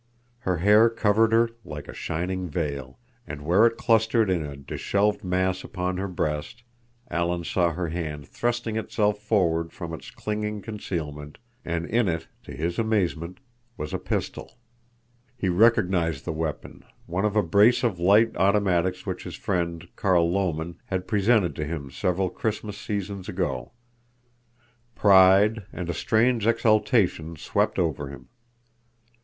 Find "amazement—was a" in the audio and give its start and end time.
12.79-13.99